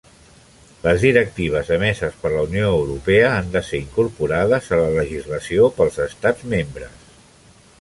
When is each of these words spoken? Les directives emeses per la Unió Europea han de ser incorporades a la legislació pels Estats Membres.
Les 0.85 1.03
directives 1.07 1.67
emeses 1.75 2.15
per 2.23 2.31
la 2.35 2.39
Unió 2.47 2.71
Europea 2.77 3.27
han 3.33 3.51
de 3.57 3.63
ser 3.67 3.81
incorporades 3.83 4.71
a 4.71 4.81
la 4.81 4.89
legislació 4.97 5.69
pels 5.79 6.01
Estats 6.07 6.49
Membres. 6.55 7.09